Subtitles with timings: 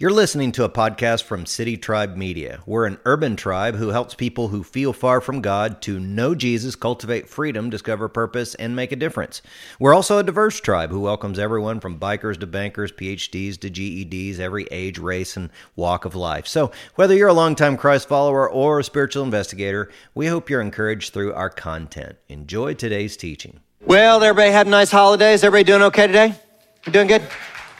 [0.00, 2.60] You're listening to a podcast from City Tribe Media.
[2.64, 6.74] We're an urban tribe who helps people who feel far from God to know Jesus,
[6.74, 9.42] cultivate freedom, discover purpose, and make a difference.
[9.78, 14.40] We're also a diverse tribe who welcomes everyone from bikers to bankers, PhDs to GEDs,
[14.40, 16.46] every age, race, and walk of life.
[16.46, 21.12] So, whether you're a longtime Christ follower or a spiritual investigator, we hope you're encouraged
[21.12, 22.16] through our content.
[22.30, 23.60] Enjoy today's teaching.
[23.84, 25.44] Well, everybody had nice holidays.
[25.44, 26.34] Everybody doing okay today?
[26.86, 27.22] You doing good?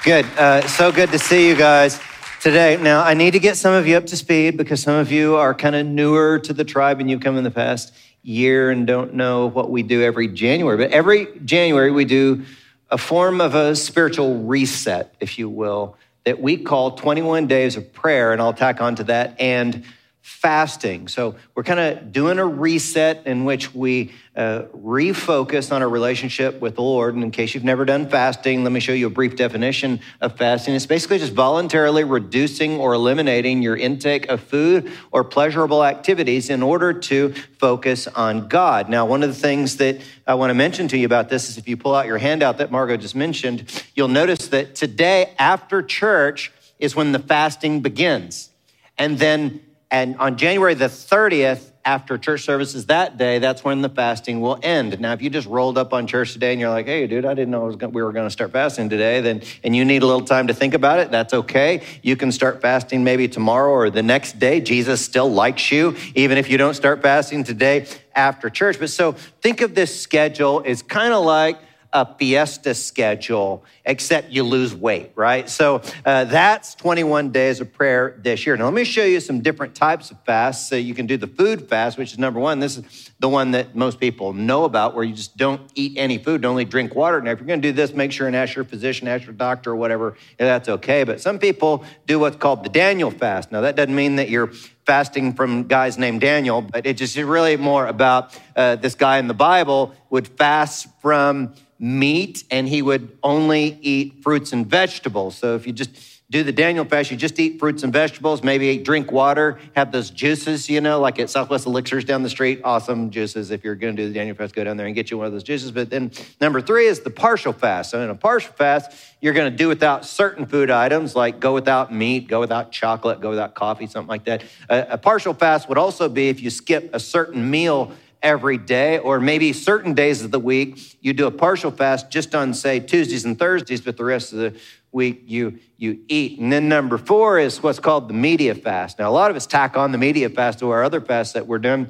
[0.04, 0.26] Good.
[0.36, 1.98] Uh, so good to see you guys
[2.40, 2.78] today.
[2.78, 5.36] Now, I need to get some of you up to speed because some of you
[5.36, 8.86] are kind of newer to the tribe and you've come in the past year and
[8.86, 10.78] don't know what we do every January.
[10.78, 12.44] But every January, we do
[12.90, 17.92] a form of a spiritual reset, if you will, that we call 21 days of
[17.92, 18.32] prayer.
[18.32, 19.84] And I'll tack onto that and
[20.22, 21.08] fasting.
[21.08, 26.62] So we're kind of doing a reset in which we uh, refocus on our relationship
[26.62, 27.14] with the Lord.
[27.14, 30.38] And in case you've never done fasting, let me show you a brief definition of
[30.38, 30.74] fasting.
[30.74, 36.62] It's basically just voluntarily reducing or eliminating your intake of food or pleasurable activities in
[36.62, 38.88] order to focus on God.
[38.88, 41.58] Now, one of the things that I want to mention to you about this is
[41.58, 45.82] if you pull out your handout that Margot just mentioned, you'll notice that today after
[45.82, 48.48] church is when the fasting begins.
[48.96, 53.88] And then and on January the 30th, after church services that day, that's when the
[53.88, 55.00] fasting will end.
[55.00, 57.34] Now, if you just rolled up on church today and you're like, hey, dude, I
[57.34, 60.06] didn't know gonna, we were going to start fasting today, then, and you need a
[60.06, 61.82] little time to think about it, that's okay.
[62.02, 64.60] You can start fasting maybe tomorrow or the next day.
[64.60, 68.78] Jesus still likes you, even if you don't start fasting today after church.
[68.78, 71.58] But so think of this schedule as kind of like,
[71.92, 75.50] a fiesta schedule, except you lose weight, right?
[75.50, 78.56] So uh, that's 21 days of prayer this year.
[78.56, 80.70] Now, let me show you some different types of fasts.
[80.70, 82.60] So you can do the food fast, which is number one.
[82.60, 86.18] This is the one that most people know about, where you just don't eat any
[86.18, 87.20] food, only drink water.
[87.20, 89.34] Now, if you're going to do this, make sure and ask your physician, ask your
[89.34, 91.02] doctor, or whatever, that's okay.
[91.02, 93.50] But some people do what's called the Daniel fast.
[93.50, 94.52] Now, that doesn't mean that you're
[94.86, 99.18] fasting from guys named Daniel, but it just is really more about uh, this guy
[99.18, 105.36] in the Bible would fast from meat and he would only eat fruits and vegetables.
[105.36, 105.90] So if you just
[106.30, 110.10] do the Daniel fast, you just eat fruits and vegetables, maybe drink water, have those
[110.10, 112.60] juices, you know, like at Southwest Elixirs down the street.
[112.62, 113.50] Awesome juices.
[113.50, 115.26] If you're going to do the Daniel fast, go down there and get you one
[115.26, 115.72] of those juices.
[115.72, 117.90] But then number three is the partial fast.
[117.90, 121.52] So in a partial fast, you're going to do without certain food items, like go
[121.52, 124.44] without meat, go without chocolate, go without coffee, something like that.
[124.68, 128.98] A, a partial fast would also be if you skip a certain meal every day,
[128.98, 132.80] or maybe certain days of the week, you do a partial fast just on, say,
[132.80, 134.60] Tuesdays and Thursdays, but the rest of the
[134.92, 136.38] week you, you eat.
[136.38, 138.98] And then number four is what's called the media fast.
[138.98, 141.46] Now, a lot of us tack on the media fast to our other fasts that
[141.46, 141.86] we're doing.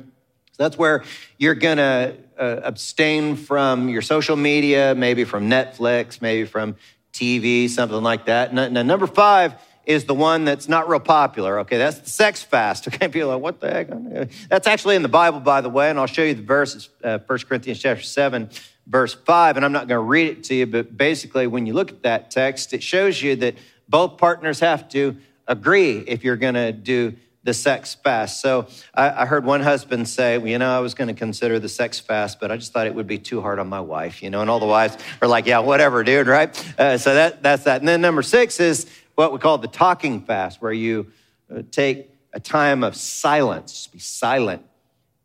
[0.53, 1.05] So that's where
[1.39, 6.77] you're gonna uh, abstain from your social media, maybe from Netflix, maybe from
[7.13, 8.55] TV, something like that.
[8.55, 9.55] Now, number five,
[9.85, 11.61] is the one that's not real popular.
[11.61, 12.87] Okay, that's the sex fast.
[12.89, 14.49] Okay, people are like, what the heck?
[14.49, 17.19] That's actually in the Bible, by the way, and I'll show you the verses, uh,
[17.25, 18.51] 1 Corinthians chapter 7,
[18.87, 21.73] verse 5, and I'm not going to read it to you, but basically, when you
[21.73, 23.55] look at that text, it shows you that
[23.89, 28.41] both partners have to agree if you're going to do the sex fast.
[28.41, 31.59] So I, I, heard one husband say, well, you know, I was going to consider
[31.59, 34.23] the sex fast, but I just thought it would be too hard on my wife,
[34.23, 36.79] you know, and all the wives are like, yeah, whatever, dude, right?
[36.79, 37.81] Uh, so that, that's that.
[37.81, 38.87] And then number six is
[39.21, 41.13] what we call the talking fast, where you
[41.55, 44.65] uh, take a time of silence, just be silent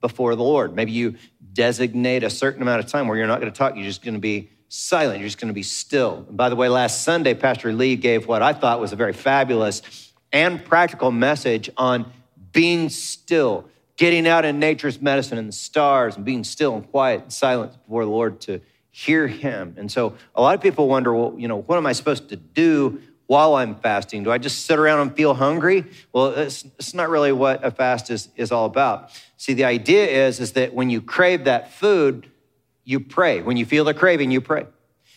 [0.02, 0.76] before the Lord.
[0.76, 1.16] Maybe you
[1.54, 4.16] designate a certain amount of time where you're not going to talk, you're just going
[4.16, 6.26] to be silent, you're just going to be still.
[6.28, 9.14] And by the way, last Sunday, Pastor Lee gave what I thought was a very
[9.14, 9.82] fabulous
[10.30, 12.12] and practical message on
[12.52, 17.22] being still, getting out in nature's medicine and the stars and being still and quiet
[17.22, 18.60] and silent before the Lord to
[18.92, 19.76] hear Him.
[19.78, 22.36] And so a lot of people wonder, well, you know, what am I supposed to
[22.36, 24.24] do while I'm fasting?
[24.24, 25.86] Do I just sit around and feel hungry?
[26.14, 29.10] Well, it's, it's not really what a fast is, is all about.
[29.38, 32.30] See, the idea is, is that when you crave that food,
[32.84, 33.42] you pray.
[33.42, 34.68] When you feel the craving, you pray.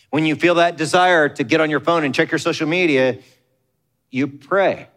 [0.09, 3.19] When you feel that desire to get on your phone and check your social media,
[4.09, 4.87] you pray.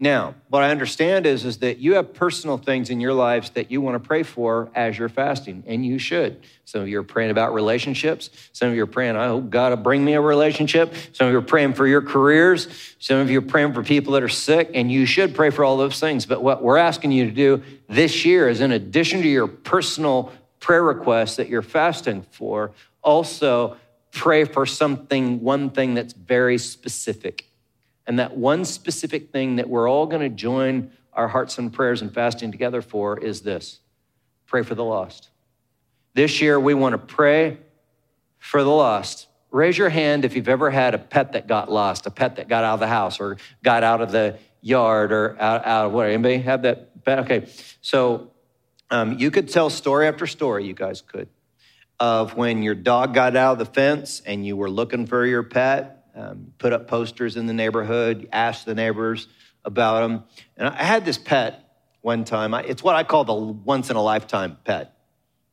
[0.00, 3.70] Now, what I understand is, is that you have personal things in your lives that
[3.70, 6.42] you want to pray for as you're fasting, and you should.
[6.64, 8.28] Some of you are praying about relationships.
[8.52, 10.94] Some of you are praying, I hope God will bring me a relationship.
[11.12, 12.66] Some of you are praying for your careers.
[12.98, 15.64] Some of you are praying for people that are sick, and you should pray for
[15.64, 16.26] all those things.
[16.26, 20.32] But what we're asking you to do this year is, in addition to your personal
[20.58, 23.76] prayer requests that you're fasting for, also
[24.10, 27.46] pray for something, one thing that's very specific
[28.06, 32.02] and that one specific thing that we're all going to join our hearts and prayers
[32.02, 33.80] and fasting together for is this
[34.46, 35.30] pray for the lost.
[36.14, 37.58] This year, we want to pray
[38.38, 42.06] for the lost Raise your hand if you've ever had a pet that got lost,
[42.06, 45.40] a pet that got out of the house or got out of the yard or
[45.40, 46.08] out, out of what?
[46.08, 47.20] Anybody have that pet?
[47.20, 47.46] Okay,
[47.80, 48.32] so
[48.90, 51.28] um, you could tell story after story, you guys could,
[52.00, 55.44] of when your dog got out of the fence and you were looking for your
[55.44, 59.28] pet, um, put up posters in the neighborhood, asked the neighbors
[59.64, 60.24] about them.
[60.56, 61.64] And I had this pet
[62.02, 62.54] one time.
[62.54, 64.94] It's what I call the once in a lifetime pet.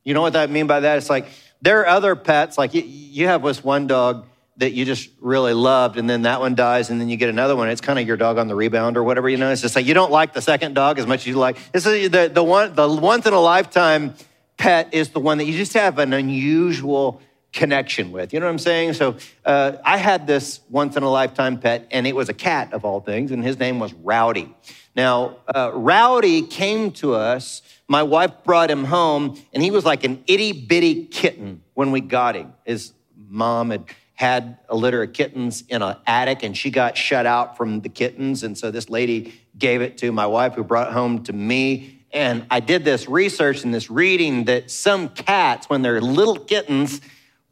[0.04, 0.98] You know what I mean by that?
[0.98, 1.26] It's like
[1.60, 4.26] there are other pets, like you have this one dog
[4.58, 7.56] that you just really loved, and then that one dies, and then you get another
[7.56, 7.68] one.
[7.68, 9.50] It's kind of your dog on the rebound or whatever, you know.
[9.50, 11.56] It's just like you don't like the second dog as much as you like.
[11.72, 14.14] This is the, the one, the once in a lifetime
[14.58, 17.22] pet is the one that you just have an unusual
[17.52, 18.32] connection with.
[18.32, 18.94] You know what I'm saying?
[18.94, 22.72] So uh, I had this once in a lifetime pet, and it was a cat
[22.72, 24.54] of all things, and his name was Rowdy.
[24.94, 27.62] Now, uh, Rowdy came to us
[27.92, 32.00] my wife brought him home, and he was like an itty bitty kitten when we
[32.00, 32.54] got him.
[32.64, 32.94] His
[33.28, 33.84] mom had
[34.14, 37.90] had a litter of kittens in an attic, and she got shut out from the
[37.90, 38.44] kittens.
[38.44, 42.00] And so this lady gave it to my wife, who brought it home to me.
[42.12, 47.02] And I did this research and this reading that some cats, when they're little kittens,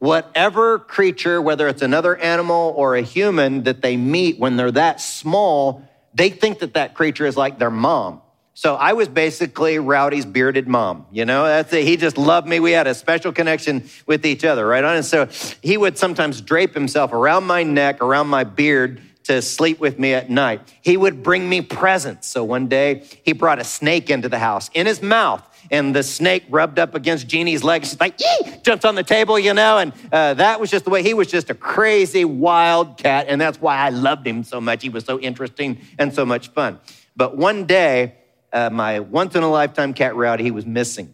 [0.01, 4.99] whatever creature, whether it's another animal or a human that they meet when they're that
[4.99, 8.19] small, they think that that creature is like their mom.
[8.55, 11.05] So I was basically Rowdy's bearded mom.
[11.11, 11.85] You know, that's it.
[11.85, 12.59] He just loved me.
[12.59, 14.95] We had a special connection with each other, right on.
[14.95, 15.27] And so
[15.61, 20.15] he would sometimes drape himself around my neck, around my beard to sleep with me
[20.15, 20.61] at night.
[20.81, 22.27] He would bring me presents.
[22.27, 25.47] So one day he brought a snake into the house in his mouth.
[25.71, 27.85] And the snake rubbed up against Jeannie's leg.
[27.85, 29.77] She's like, yee, jumps on the table, you know.
[29.77, 33.27] And uh, that was just the way he was just a crazy wild cat.
[33.29, 34.83] And that's why I loved him so much.
[34.83, 36.79] He was so interesting and so much fun.
[37.15, 38.15] But one day,
[38.51, 41.13] uh, my once in a lifetime cat Rowdy, he was missing.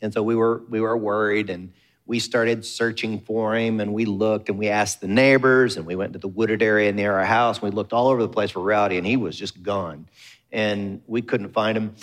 [0.00, 1.72] And so we were, we were worried and
[2.06, 5.96] we started searching for him and we looked and we asked the neighbors and we
[5.96, 8.50] went to the wooded area near our house and we looked all over the place
[8.50, 10.06] for Rowdy and he was just gone.
[10.52, 11.94] And we couldn't find him.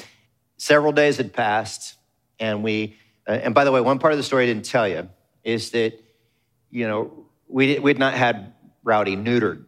[0.64, 1.98] Several days had passed
[2.40, 2.96] and we,
[3.28, 5.10] uh, and by the way, one part of the story I didn't tell you
[5.44, 6.02] is that,
[6.72, 9.66] you know, we, we'd not had Rowdy neutered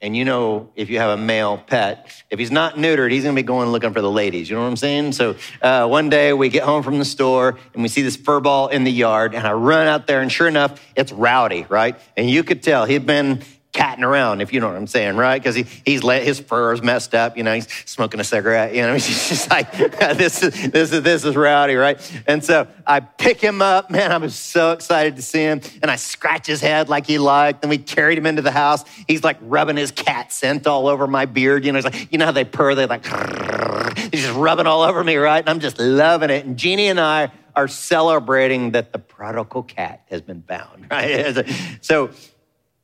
[0.00, 3.34] and you know, if you have a male pet, if he's not neutered, he's gonna
[3.34, 4.48] be going looking for the ladies.
[4.50, 5.12] You know what I'm saying?
[5.12, 8.40] So uh, one day we get home from the store and we see this fur
[8.40, 11.98] ball in the yard, and I run out there, and sure enough, it's Rowdy, right?
[12.16, 13.42] And you could tell he'd been
[13.76, 15.40] catting around, if you know what I'm saying, right?
[15.40, 17.36] Because he, he's let his fur is messed up.
[17.36, 18.74] You know, he's smoking a cigarette.
[18.74, 19.70] You know, he's just like
[20.16, 22.00] this is this is this is rowdy, right?
[22.26, 23.90] And so I pick him up.
[23.90, 27.18] Man, I was so excited to see him, and I scratch his head like he
[27.18, 27.62] liked.
[27.62, 28.84] And we carried him into the house.
[29.06, 31.64] He's like rubbing his cat scent all over my beard.
[31.64, 32.74] You know, he's like, you know how they purr?
[32.74, 33.04] They like
[34.10, 35.40] he's just rubbing all over me, right?
[35.40, 36.46] And I'm just loving it.
[36.46, 41.46] And Jeannie and I are celebrating that the prodigal cat has been found, right?
[41.80, 42.10] So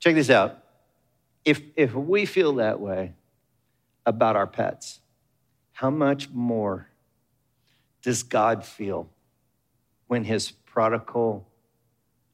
[0.01, 0.62] check this out
[1.45, 3.15] if, if we feel that way
[4.07, 5.01] about our pets,
[5.73, 6.89] how much more
[8.03, 9.09] does God feel
[10.07, 11.47] when his prodigal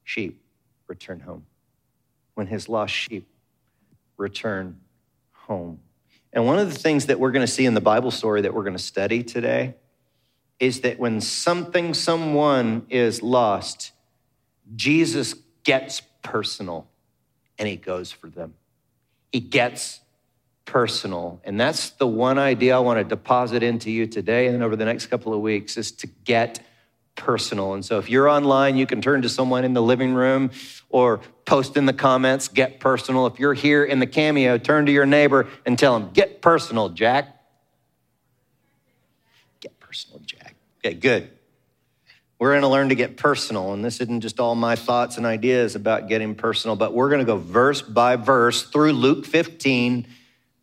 [0.04, 0.40] sheep
[0.86, 1.46] return home?
[2.34, 3.28] When his lost sheep
[4.16, 4.80] return
[5.32, 5.80] home?
[6.32, 8.52] And one of the things that we're going to see in the Bible story that
[8.52, 9.74] we're going to study today
[10.60, 13.92] is that when something, someone is lost,
[14.76, 15.34] Jesus
[15.64, 16.86] gets personal
[17.58, 18.54] and he goes for them
[19.32, 20.00] it gets
[20.64, 21.40] personal.
[21.44, 24.84] And that's the one idea I want to deposit into you today and over the
[24.84, 26.60] next couple of weeks is to get
[27.14, 27.74] personal.
[27.74, 30.50] And so if you're online, you can turn to someone in the living room
[30.88, 33.26] or post in the comments, get personal.
[33.26, 36.90] If you're here in the cameo, turn to your neighbor and tell them, get personal,
[36.90, 37.34] Jack.
[39.60, 40.54] Get personal, Jack.
[40.84, 41.30] Okay, good.
[42.38, 43.72] We're going to learn to get personal.
[43.72, 47.18] And this isn't just all my thoughts and ideas about getting personal, but we're going
[47.18, 50.06] to go verse by verse through Luke 15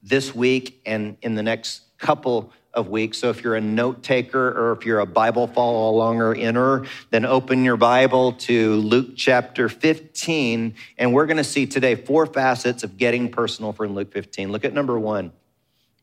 [0.02, 3.18] this week and in the next couple of weeks.
[3.18, 6.86] So if you're a note taker or if you're a Bible follow along or inner,
[7.10, 10.76] then open your Bible to Luke chapter 15.
[10.98, 14.50] And we're going to see today four facets of getting personal from Luke 15.
[14.50, 15.34] Look at number one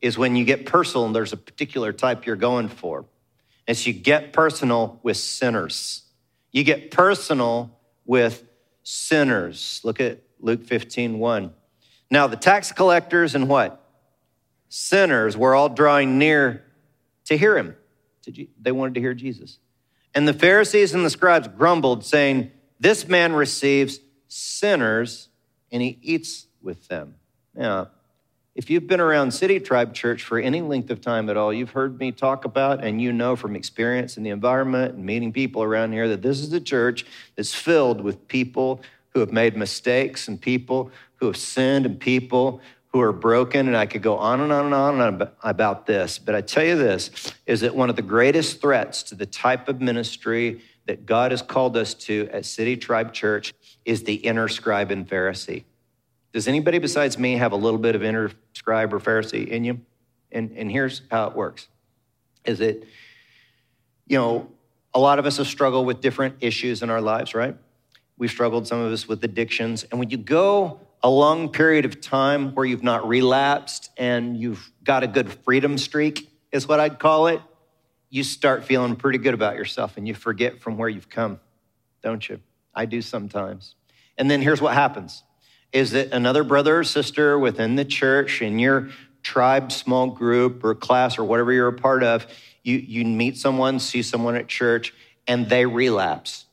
[0.03, 3.07] is when you get personal and there's a particular type you're going for
[3.67, 6.03] is you get personal with sinners.
[6.51, 8.45] You get personal with
[8.83, 9.81] sinners.
[9.85, 11.53] Look at Luke 15, 1.
[12.11, 13.79] Now, the tax collectors and what?
[14.69, 16.65] Sinners were all drawing near
[17.27, 17.77] to hear him.
[18.61, 19.59] They wanted to hear Jesus.
[20.15, 25.29] And the Pharisees and the scribes grumbled, saying, This man receives sinners
[25.71, 27.15] and he eats with them.
[27.55, 27.91] Now,
[28.55, 31.71] if you've been around City Tribe Church for any length of time at all, you've
[31.71, 35.63] heard me talk about, and you know from experience in the environment and meeting people
[35.63, 40.29] around here, that this is a church that's filled with people who have made mistakes
[40.29, 43.69] and people who have sinned and people who are broken.
[43.69, 46.19] And I could go on and on and on about this.
[46.19, 49.69] But I tell you this is that one of the greatest threats to the type
[49.69, 53.55] of ministry that God has called us to at City Tribe Church
[53.87, 55.65] is the inner scribe and Pharisee.
[56.33, 59.81] Does anybody besides me have a little bit of inner scribe or Pharisee in you?
[60.31, 61.69] And, and here's how it works
[62.45, 62.89] is it,
[64.07, 64.51] you know,
[64.95, 67.57] a lot of us have struggled with different issues in our lives, right?
[68.19, 69.85] We've struggled, some of us, with addictions.
[69.85, 74.71] And when you go a long period of time where you've not relapsed and you've
[74.83, 77.41] got a good freedom streak, is what I'd call it,
[78.11, 81.41] you start feeling pretty good about yourself and you forget from where you've come,
[82.03, 82.41] don't you?
[82.75, 83.75] I do sometimes.
[84.19, 85.23] And then here's what happens
[85.73, 88.91] is that another brother or sister within the church in your
[89.23, 92.27] tribe, small group, or class, or whatever you're a part of,
[92.63, 94.93] you, you meet someone, see someone at church,
[95.27, 96.47] and they relapse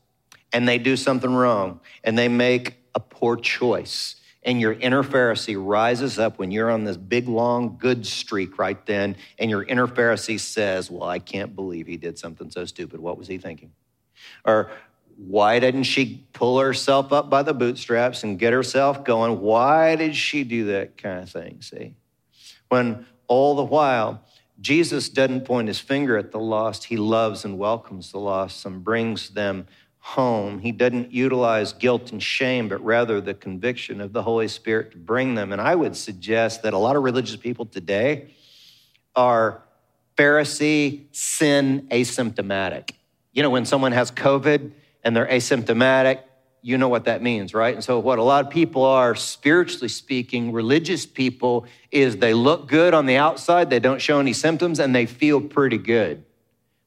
[0.53, 4.15] and they do something wrong and they make a poor choice.
[4.43, 8.83] And your inner Pharisee rises up when you're on this big, long, good streak right
[8.85, 13.01] then, and your inner Pharisee says, Well, I can't believe he did something so stupid.
[13.01, 13.73] What was he thinking?
[14.45, 14.71] Or,
[15.27, 19.41] why didn't she pull herself up by the bootstraps and get herself going?
[19.41, 21.61] Why did she do that kind of thing?
[21.61, 21.95] See?
[22.69, 24.23] When all the while,
[24.61, 28.81] Jesus doesn't point his finger at the lost, he loves and welcomes the lost and
[28.81, 29.67] brings them
[29.99, 30.59] home.
[30.59, 34.97] He doesn't utilize guilt and shame, but rather the conviction of the Holy Spirit to
[34.97, 35.51] bring them.
[35.51, 38.33] And I would suggest that a lot of religious people today
[39.17, 39.63] are
[40.17, 42.91] Pharisee sin asymptomatic.
[43.33, 44.71] You know, when someone has COVID
[45.09, 46.19] and they're asymptomatic,
[46.61, 47.73] you know what that means, right?
[47.73, 52.67] And so, what a lot of people are, spiritually speaking, religious people, is they look
[52.67, 56.23] good on the outside, they don't show any symptoms, and they feel pretty good.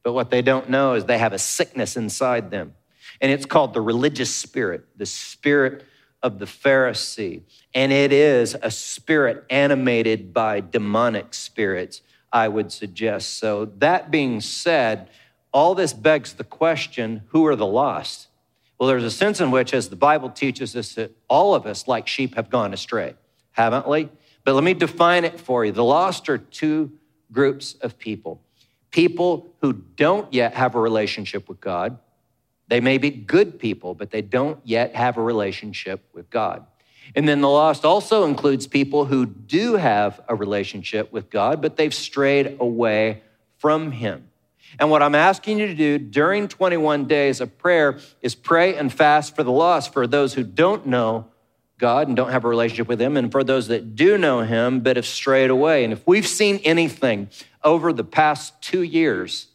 [0.03, 2.75] But what they don't know is they have a sickness inside them.
[3.19, 5.83] And it's called the religious spirit, the spirit
[6.21, 7.41] of the Pharisee.
[7.75, 12.01] And it is a spirit animated by demonic spirits,
[12.31, 13.37] I would suggest.
[13.37, 15.09] So, that being said,
[15.53, 18.27] all this begs the question who are the lost?
[18.77, 21.87] Well, there's a sense in which, as the Bible teaches us, that all of us,
[21.87, 23.13] like sheep, have gone astray,
[23.51, 24.09] haven't we?
[24.43, 25.71] But let me define it for you.
[25.71, 26.91] The lost are two
[27.31, 28.41] groups of people
[28.91, 31.97] people who don't yet have a relationship with God.
[32.67, 36.65] They may be good people, but they don't yet have a relationship with God.
[37.15, 41.75] And then the lost also includes people who do have a relationship with God, but
[41.75, 43.23] they've strayed away
[43.57, 44.29] from Him.
[44.79, 48.91] And what I'm asking you to do during 21 days of prayer is pray and
[48.91, 51.27] fast for the lost, for those who don't know
[51.77, 54.79] God and don't have a relationship with Him, and for those that do know Him
[54.79, 55.83] but have strayed away.
[55.83, 57.29] And if we've seen anything
[57.63, 59.47] over the past two years,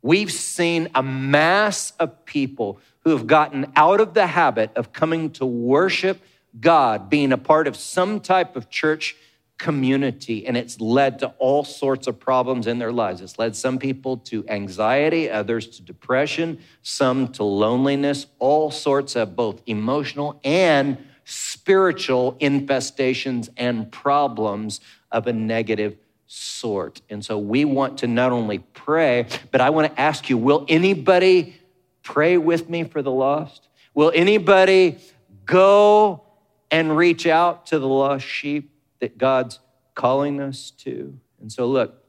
[0.00, 5.30] we've seen a mass of people who have gotten out of the habit of coming
[5.32, 6.20] to worship
[6.60, 9.16] God, being a part of some type of church
[9.62, 13.20] community, and it's led to all sorts of problems in their lives.
[13.20, 19.36] It's led some people to anxiety, others to depression, some to loneliness, all sorts of
[19.36, 24.80] both emotional and spiritual infestations and problems
[25.12, 27.00] of a negative sort.
[27.08, 30.64] And so we want to not only pray, but I want to ask you will
[30.68, 31.56] anybody
[32.02, 33.68] pray with me for the lost?
[33.94, 34.98] Will anybody
[35.44, 36.24] go
[36.68, 38.71] and reach out to the lost sheep?
[39.02, 39.58] That God's
[39.96, 41.18] calling us to.
[41.40, 42.04] And so, look,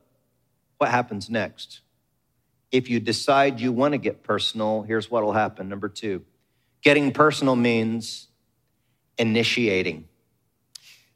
[0.78, 1.82] what happens next?
[2.72, 5.68] If you decide you want to get personal, here's what will happen.
[5.68, 6.24] Number two,
[6.84, 8.28] getting personal means
[9.18, 10.08] initiating.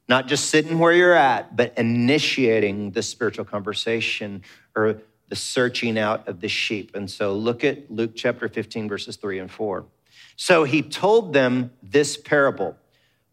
[0.08, 4.42] Not just sitting where you're at, but initiating the spiritual conversation
[4.74, 6.96] or the searching out of the sheep.
[6.96, 9.84] And so look at Luke chapter 15, verses 3 and 4.
[10.34, 12.76] So he told them this parable.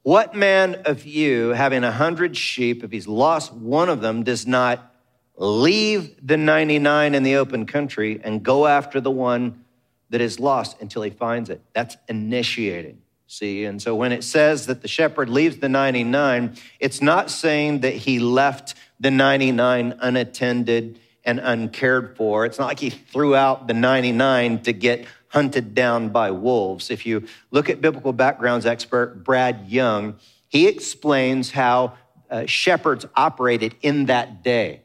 [0.05, 4.45] What man of you, having a hundred sheep, if he's lost one of them, does
[4.45, 4.93] not
[5.35, 9.65] leave the 99 in the open country and go after the one
[10.11, 11.59] that is lost until he finds it?
[11.73, 13.01] That's initiating.
[13.25, 17.79] See, and so when it says that the shepherd leaves the 99, it's not saying
[17.79, 22.45] that he left the 99 unattended and uncared for.
[22.45, 26.89] It's not like he threw out the 99 to get hunted down by wolves.
[26.89, 30.15] If you look at biblical backgrounds expert Brad Young,
[30.47, 31.97] he explains how
[32.29, 34.83] uh, shepherds operated in that day.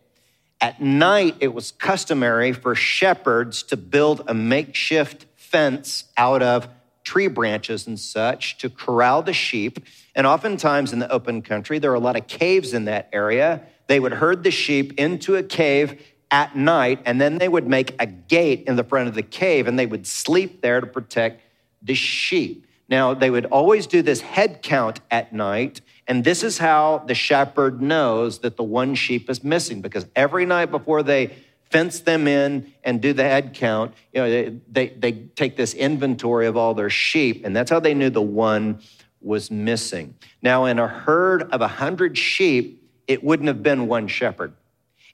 [0.60, 6.66] At night, it was customary for shepherds to build a makeshift fence out of
[7.04, 9.78] tree branches and such to corral the sheep.
[10.16, 13.62] And oftentimes in the open country, there are a lot of caves in that area.
[13.86, 17.94] They would herd the sheep into a cave at night, and then they would make
[17.98, 21.42] a gate in the front of the cave and they would sleep there to protect
[21.82, 22.66] the sheep.
[22.88, 27.14] Now, they would always do this head count at night, and this is how the
[27.14, 31.36] shepherd knows that the one sheep is missing because every night before they
[31.70, 35.72] fence them in and do the head count, you know, they, they, they take this
[35.72, 38.80] inventory of all their sheep, and that's how they knew the one
[39.20, 40.16] was missing.
[40.42, 44.52] Now, in a herd of a hundred sheep, it wouldn't have been one shepherd.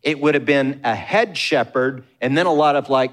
[0.06, 3.10] It would have been a head shepherd and then a lot of like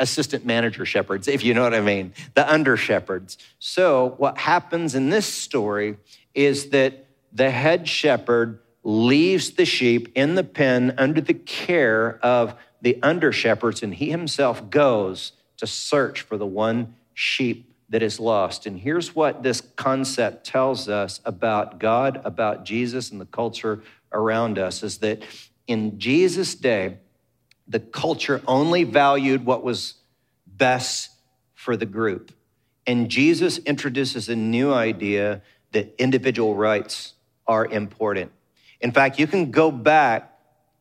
[0.00, 3.38] assistant manager shepherds, if you know what I mean, the under shepherds.
[3.60, 5.98] So, what happens in this story
[6.34, 12.56] is that the head shepherd leaves the sheep in the pen under the care of
[12.80, 18.18] the under shepherds, and he himself goes to search for the one sheep that is
[18.18, 18.66] lost.
[18.66, 23.80] And here's what this concept tells us about God, about Jesus, and the culture
[24.12, 25.22] around us is that
[25.66, 26.98] in Jesus' day,
[27.68, 29.94] the culture only valued what was
[30.46, 31.10] best
[31.54, 32.32] for the group.
[32.86, 35.42] And Jesus introduces a new idea
[35.72, 37.14] that individual rights
[37.46, 38.32] are important.
[38.80, 40.32] In fact, you can go back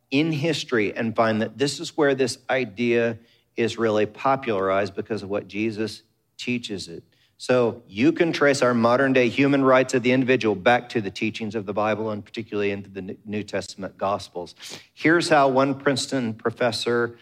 [0.09, 3.17] in history and find that this is where this idea
[3.55, 6.01] is really popularized because of what Jesus
[6.37, 7.03] teaches it.
[7.41, 11.09] So you can trace our modern day human rights of the individual back to the
[11.09, 14.53] teachings of the Bible and particularly into the New Testament Gospels.
[14.93, 17.17] Here's how one Princeton professor,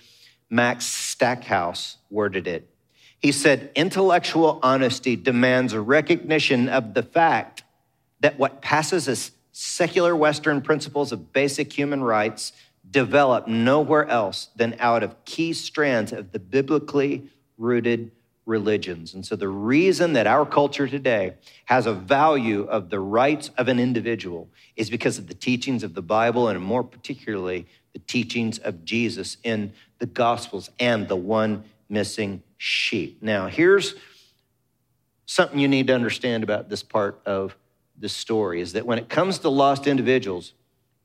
[0.50, 2.68] Max Stackhouse, worded it.
[3.18, 7.64] He said, Intellectual honesty demands a recognition of the fact
[8.20, 12.52] that what passes as secular Western principles of basic human rights
[12.92, 18.12] develop nowhere else than out of key strands of the biblically rooted
[18.50, 19.14] religions.
[19.14, 23.70] And so, the reason that our culture today has a value of the rights of
[23.70, 28.58] an individual is because of the teachings of the Bible, and more particularly, the teachings
[28.58, 33.20] of Jesus in the Gospels and the one missing sheep.
[33.22, 33.96] Now, here's
[35.26, 37.56] something you need to understand about this part of
[37.98, 40.54] the story is that when it comes to lost individuals,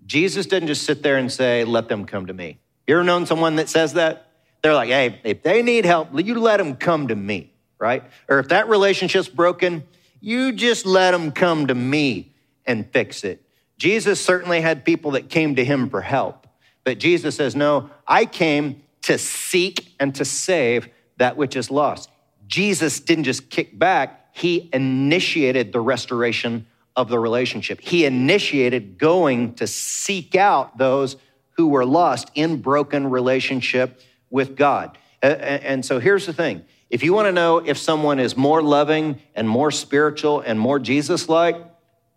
[0.06, 2.58] Jesus doesn't just sit there and say, Let them come to me.
[2.86, 4.30] You ever known someone that says that?
[4.64, 8.02] They're like, hey, if they need help, you let them come to me, right?
[8.30, 9.84] Or if that relationship's broken,
[10.23, 12.32] you just let them come to me
[12.65, 13.43] and fix it.
[13.76, 16.47] Jesus certainly had people that came to him for help,
[16.82, 20.88] but Jesus says, no, I came to seek and to save
[21.19, 22.08] that which is lost.
[22.47, 27.82] Jesus didn't just kick back, he initiated the restoration of the relationship.
[27.82, 31.17] He initiated going to seek out those
[31.58, 34.00] who were lost in broken relationship
[34.34, 34.99] with God.
[35.23, 39.20] And so here's the thing if you want to know if someone is more loving
[39.36, 41.56] and more spiritual and more Jesus like,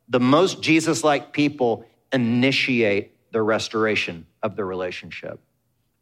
[0.09, 5.39] the most Jesus like people initiate the restoration of the relationship.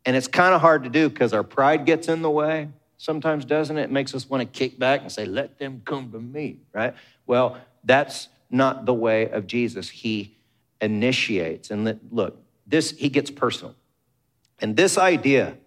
[0.05, 3.43] And it's kind of hard to do because our pride gets in the way sometimes,
[3.43, 3.83] doesn't it?
[3.83, 6.93] It makes us want to kick back and say, let them come to me, right?
[7.27, 9.89] Well, that's not the way of Jesus.
[9.89, 10.37] He
[10.79, 11.71] initiates.
[11.71, 13.75] And look, this, he gets personal.
[14.59, 15.57] And this idea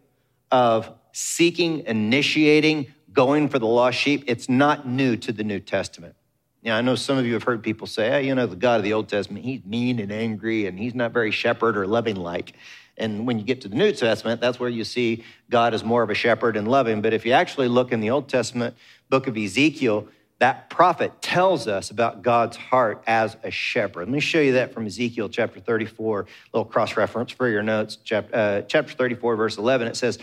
[0.50, 6.14] of seeking, initiating, going for the lost sheep, it's not new to the New Testament.
[6.62, 8.76] Yeah, I know some of you have heard people say, hey, you know, the God
[8.76, 12.16] of the Old Testament, he's mean and angry and he's not very shepherd or loving
[12.16, 12.54] like.
[12.96, 16.02] And when you get to the New Testament, that's where you see God as more
[16.02, 17.00] of a shepherd and loving.
[17.00, 18.76] But if you actually look in the Old Testament
[19.08, 20.08] book of Ezekiel,
[20.38, 24.03] that prophet tells us about God's heart as a shepherd.
[24.03, 27.62] Let me show you that from Ezekiel chapter 34, a little cross reference for your
[27.62, 27.98] notes.
[28.05, 30.18] Chapter, uh, chapter 34, verse 11, it says,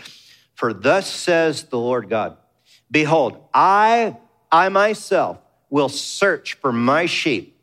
[0.54, 2.38] For thus says the Lord God,
[2.90, 4.16] Behold, I,
[4.50, 7.60] I myself will search for my sheep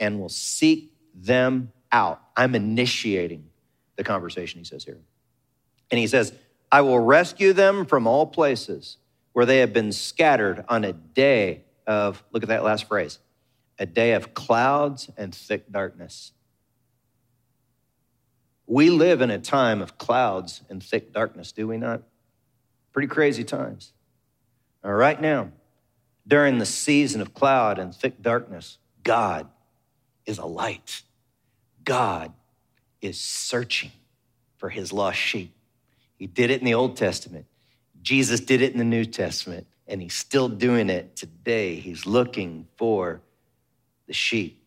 [0.00, 2.22] and will seek them out.
[2.36, 3.44] I'm initiating
[3.96, 4.98] the conversation, he says here.
[5.90, 6.32] And he says,
[6.70, 8.96] I will rescue them from all places
[9.32, 13.18] where they have been scattered on a day of, look at that last phrase,
[13.78, 16.32] a day of clouds and thick darkness.
[18.66, 22.02] We live in a time of clouds and thick darkness, do we not?
[22.92, 23.92] Pretty crazy times.
[24.84, 25.52] Now, right now,
[26.26, 29.48] during the season of cloud and thick darkness, God
[30.26, 31.02] is a light.
[31.84, 32.32] God
[33.00, 33.92] is searching
[34.58, 35.54] for his lost sheep.
[36.18, 37.46] He did it in the Old Testament.
[38.02, 41.76] Jesus did it in the New Testament, and he's still doing it today.
[41.76, 43.20] He's looking for
[44.06, 44.62] the sheep.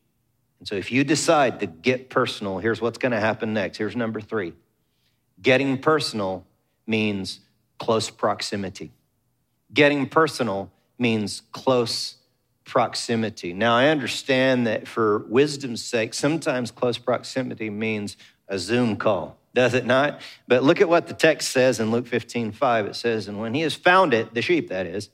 [0.59, 3.77] And so, if you decide to get personal, here's what's going to happen next.
[3.77, 4.53] Here's number three
[5.41, 6.45] getting personal
[6.85, 7.39] means
[7.79, 8.91] close proximity.
[9.73, 12.17] Getting personal means close
[12.65, 13.53] proximity.
[13.53, 18.17] Now, I understand that for wisdom's sake, sometimes close proximity means
[18.47, 20.21] a Zoom call does it not?
[20.47, 22.85] But look at what the text says in Luke 15, 5.
[22.85, 25.09] It says, And when he has found it, the sheep that is,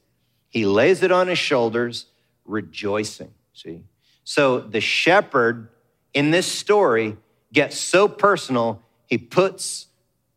[0.49, 2.05] he lays it on his shoulders,
[2.45, 3.33] rejoicing.
[3.53, 3.83] See?
[4.23, 5.69] So the shepherd
[6.13, 7.17] in this story
[7.51, 9.87] gets so personal, he puts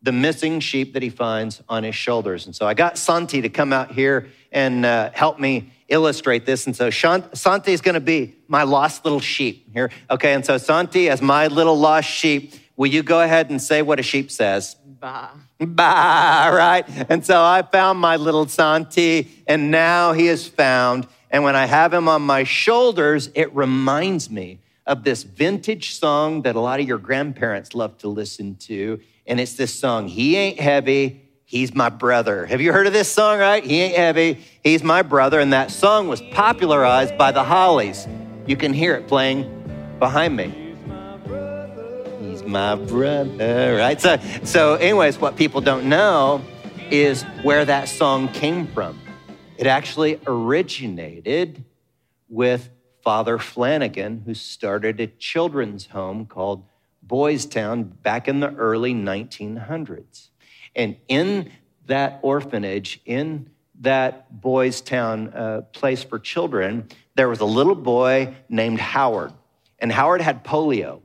[0.01, 2.47] the missing sheep that he finds on his shoulders.
[2.47, 6.65] And so I got Santi to come out here and uh, help me illustrate this.
[6.65, 9.91] And so Santi is going to be my lost little sheep here.
[10.09, 10.33] Okay.
[10.33, 13.99] And so Santi, as my little lost sheep, will you go ahead and say what
[13.99, 14.75] a sheep says?
[14.99, 15.29] Bah.
[15.59, 16.83] Bah, right?
[17.09, 21.07] And so I found my little Santi, and now he is found.
[21.29, 26.41] And when I have him on my shoulders, it reminds me of this vintage song
[26.41, 28.99] that a lot of your grandparents love to listen to.
[29.27, 32.47] And it's this song, He Ain't Heavy, He's My Brother.
[32.47, 33.63] Have you heard of this song, right?
[33.63, 35.39] He Ain't Heavy, He's My Brother.
[35.39, 38.07] And that song was popularized by the Hollies.
[38.47, 40.60] You can hear it playing behind me.
[42.51, 43.99] My brother, right?
[44.01, 46.41] So, so anyways, what people don't know
[46.89, 48.99] is where that song came from.
[49.57, 51.63] It actually originated
[52.27, 52.69] with
[53.05, 56.65] Father Flanagan, who started a children's home called
[57.01, 60.27] Boys Town back in the early 1900s.
[60.75, 61.53] And in
[61.85, 68.35] that orphanage, in that Boys Town uh, place for children, there was a little boy
[68.49, 69.31] named Howard.
[69.79, 70.99] And Howard had polio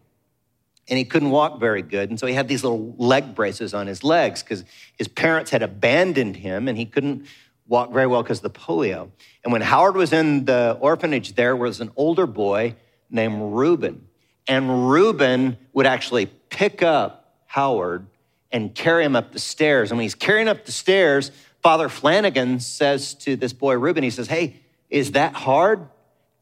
[0.89, 2.11] and he couldn't walk very good.
[2.11, 4.65] And so he had these little leg braces on his legs because
[4.97, 7.27] his parents had abandoned him and he couldn't
[7.67, 9.11] walk very well because of the polio.
[9.43, 12.77] And when Howard was in the orphanage, there was an older boy
[13.11, 14.07] named Reuben.
[14.47, 18.07] And Reuben would actually pick up Howard
[18.53, 19.91] and carry him up the stairs.
[19.91, 24.11] And when he's carrying up the stairs, Father Flanagan says to this boy, Reuben, he
[24.11, 25.89] says, Hey, is that hard?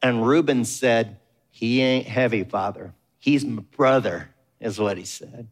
[0.01, 1.17] And Reuben said,
[1.49, 2.93] He ain't heavy, Father.
[3.17, 4.29] He's my brother,
[4.59, 5.47] is what he said.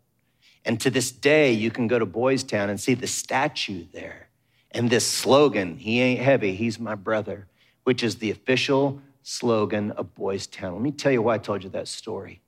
[0.66, 4.30] And to this day, you can go to Boys Town and see the statue there
[4.74, 7.48] and this slogan, He ain't heavy, He's my brother,
[7.84, 10.74] which is the official slogan of Boys Town.
[10.74, 12.42] Let me tell you why I told you that story.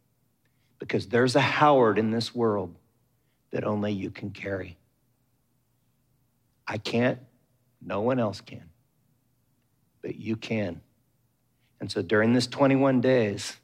[0.79, 2.75] Because there's a Howard in this world
[3.51, 4.77] that only you can carry.
[6.67, 7.19] I can't,
[7.81, 8.63] no one else can,
[10.01, 10.81] but you can.
[11.79, 13.55] And so during this 21 days,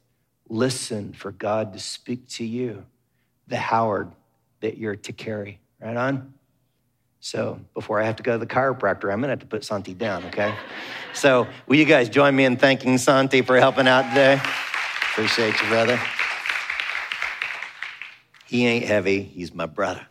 [0.52, 2.84] listen for God to speak to you,
[3.48, 4.12] the Howard
[4.60, 5.58] that you're to carry.
[5.80, 6.34] Right on?
[7.20, 9.94] So before I have to go to the chiropractor, I'm gonna have to put Santi
[9.94, 10.54] down, okay?
[11.14, 14.40] So will you guys join me in thanking Santi for helping out today?
[15.12, 15.98] Appreciate you, brother.
[18.46, 20.06] He ain't heavy, he's my brother.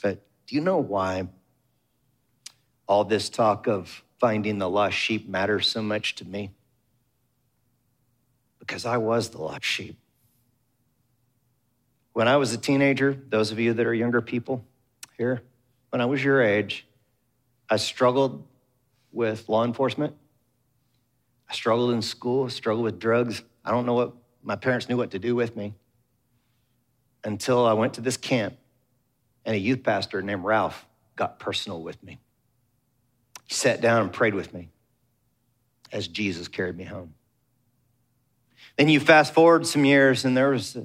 [0.00, 1.26] But do you know why
[2.86, 6.52] all this talk of finding the lost sheep matters so much to me?
[8.62, 9.98] Because I was the lost sheep.
[12.12, 14.64] When I was a teenager, those of you that are younger people
[15.18, 15.42] here,
[15.90, 16.86] when I was your age,
[17.68, 18.46] I struggled
[19.10, 20.14] with law enforcement.
[21.50, 23.42] I struggled in school, struggled with drugs.
[23.64, 24.12] I don't know what
[24.44, 25.74] my parents knew what to do with me
[27.24, 28.56] until I went to this camp
[29.44, 32.20] and a youth pastor named Ralph got personal with me.
[33.44, 34.68] He sat down and prayed with me
[35.90, 37.14] as Jesus carried me home.
[38.76, 40.84] Then you fast forward some years, and there was a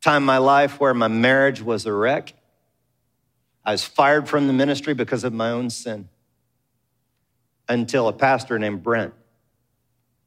[0.00, 2.34] time in my life where my marriage was a wreck.
[3.64, 6.08] I was fired from the ministry because of my own sin
[7.68, 9.14] until a pastor named Brent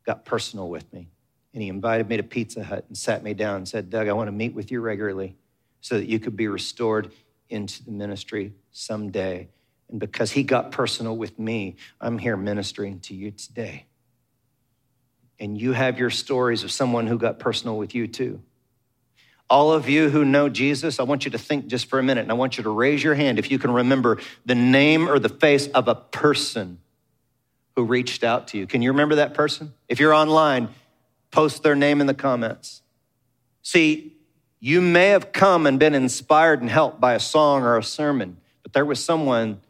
[0.05, 1.10] got personal with me
[1.55, 4.13] and he invited me to Pizza Hut and sat me down and said, Doug, I
[4.13, 5.38] want to meet with you regularly
[5.79, 7.12] so that you could be restored
[7.49, 9.47] into the ministry someday.
[9.89, 13.86] And because he got personal with me, I'm here ministering to you today.
[15.39, 18.41] And you have your stories of someone who got personal with you too.
[19.49, 22.21] All of you who know Jesus, I want you to think just for a minute
[22.21, 25.19] and I want you to raise your hand if you can remember the name or
[25.19, 26.79] the face of a person
[27.75, 28.65] who reached out to you.
[28.65, 29.73] Can you remember that person?
[29.87, 30.69] If you're online,
[31.29, 32.81] post their name in the comments.
[33.61, 34.13] See,
[34.59, 38.37] you may have come and been inspired and helped by a song or a sermon,
[38.63, 39.61] but there was someone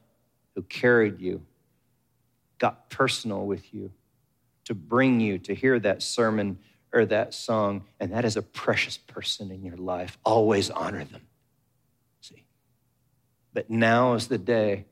[0.53, 1.41] who carried you,
[2.59, 3.91] got personal with you
[4.65, 6.59] to bring you to hear that sermon
[6.93, 10.17] or that song, and that is a precious person in your life.
[10.23, 11.21] Always honor them.
[12.21, 12.45] See?
[13.53, 14.85] But now is the day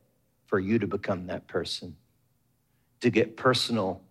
[0.46, 1.96] for you to become that person,
[3.02, 4.02] to get personal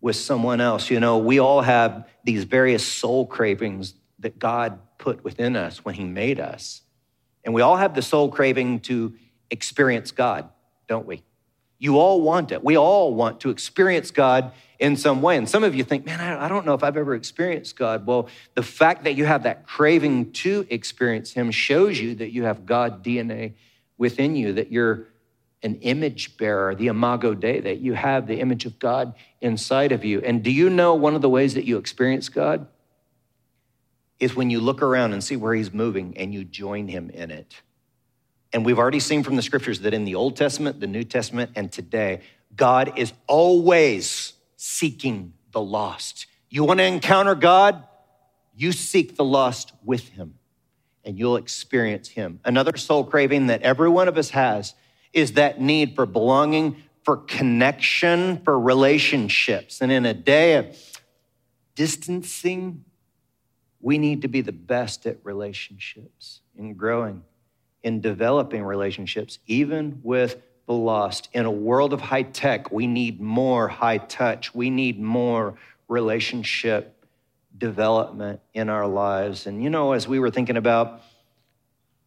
[0.00, 0.90] with someone else.
[0.90, 5.94] You know, we all have these various soul cravings that God put within us when
[5.94, 6.82] He made us.
[7.44, 9.14] And we all have the soul craving to
[9.50, 10.48] experience God,
[10.88, 11.22] don't we?
[11.78, 12.62] You all want it.
[12.64, 14.52] We all want to experience God
[14.84, 15.38] in some way.
[15.38, 18.06] And some of you think, man, I don't know if I've ever experienced God.
[18.06, 22.42] Well, the fact that you have that craving to experience Him shows you that you
[22.42, 23.54] have God DNA
[23.96, 25.06] within you, that you're
[25.62, 30.04] an image bearer, the imago Dei, that you have the image of God inside of
[30.04, 30.20] you.
[30.20, 32.66] And do you know one of the ways that you experience God?
[34.20, 37.30] Is when you look around and see where He's moving and you join Him in
[37.30, 37.62] it.
[38.52, 41.52] And we've already seen from the scriptures that in the Old Testament, the New Testament,
[41.56, 42.20] and today,
[42.54, 46.26] God is always seeking the lost.
[46.48, 47.84] You want to encounter God?
[48.56, 50.36] You seek the lost with Him
[51.04, 52.40] and you'll experience Him.
[52.46, 54.72] Another soul craving that every one of us has
[55.12, 59.82] is that need for belonging, for connection, for relationships.
[59.82, 60.74] And in a day of
[61.74, 62.86] distancing,
[63.82, 67.22] we need to be the best at relationships, in growing,
[67.82, 71.28] in developing relationships, even with the lost.
[71.32, 74.54] In a world of high tech, we need more high touch.
[74.54, 75.54] We need more
[75.88, 77.04] relationship
[77.56, 79.46] development in our lives.
[79.46, 81.02] And you know, as we were thinking about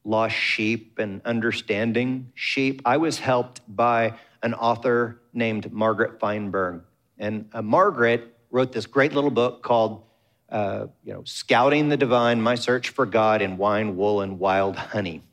[0.04, 6.84] lost sheep and understanding sheep, I was helped by an author named Margaret Feinberg.
[7.18, 10.04] And uh, Margaret wrote this great little book called,
[10.50, 14.76] uh, you know, Scouting the Divine My Search for God in Wine, Wool, and Wild
[14.76, 15.24] Honey.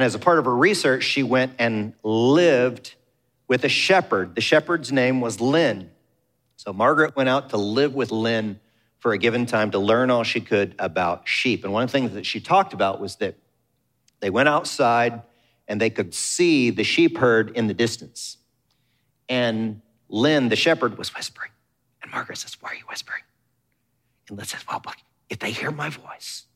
[0.00, 2.94] And as a part of her research, she went and lived
[3.48, 4.34] with a shepherd.
[4.34, 5.90] The shepherd's name was Lynn.
[6.56, 8.60] So Margaret went out to live with Lynn
[8.98, 11.64] for a given time to learn all she could about sheep.
[11.64, 13.34] And one of the things that she talked about was that
[14.20, 15.20] they went outside
[15.68, 18.38] and they could see the sheep herd in the distance.
[19.28, 21.50] And Lynn, the shepherd, was whispering.
[22.00, 23.24] And Margaret says, Why are you whispering?
[24.30, 24.82] And Lynn says, Well,
[25.28, 26.46] if they hear my voice,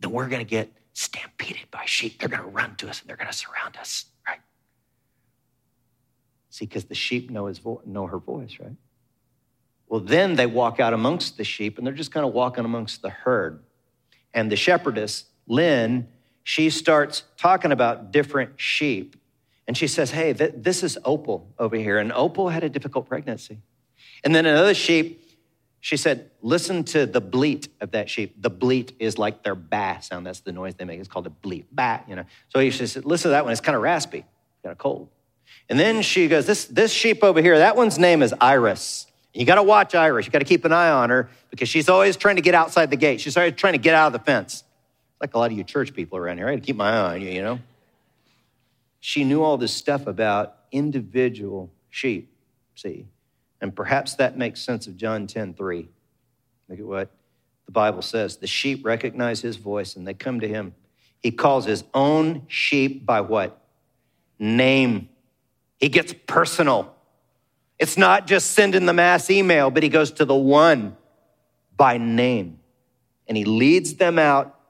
[0.00, 2.18] then we're going to get stampeded by sheep.
[2.18, 4.40] They're going to run to us and they're going to surround us, right?
[6.50, 8.76] See, because the sheep know, his vo- know her voice, right?
[9.88, 13.02] Well, then they walk out amongst the sheep and they're just kind of walking amongst
[13.02, 13.62] the herd.
[14.32, 16.08] And the shepherdess, Lynn,
[16.44, 19.16] she starts talking about different sheep.
[19.66, 21.98] And she says, Hey, th- this is Opal over here.
[21.98, 23.58] And Opal had a difficult pregnancy.
[24.24, 25.29] And then another sheep,
[25.80, 28.40] she said, Listen to the bleat of that sheep.
[28.40, 30.26] The bleat is like their ba sound.
[30.26, 31.00] That's the noise they make.
[31.00, 32.24] It's called a bleat, ba, you know.
[32.48, 33.52] So she said, Listen to that one.
[33.52, 34.24] It's kind of raspy,
[34.62, 35.08] kind of cold.
[35.68, 39.06] And then she goes, this, this sheep over here, that one's name is Iris.
[39.32, 40.26] You got to watch Iris.
[40.26, 42.90] You got to keep an eye on her because she's always trying to get outside
[42.90, 43.20] the gate.
[43.20, 44.64] She's always trying to get out of the fence
[45.20, 46.48] like a lot of you church people around here.
[46.48, 47.60] I had to keep my eye on you, you know?
[49.00, 52.32] She knew all this stuff about individual sheep,
[52.74, 53.06] see?
[53.60, 55.88] And perhaps that makes sense of John 10 3.
[56.68, 57.10] Look at what
[57.66, 58.36] the Bible says.
[58.36, 60.74] The sheep recognize his voice and they come to him.
[61.22, 63.60] He calls his own sheep by what?
[64.38, 65.08] Name.
[65.78, 66.94] He gets personal.
[67.78, 70.96] It's not just sending the mass email, but he goes to the one
[71.76, 72.60] by name.
[73.26, 74.60] And he leads them out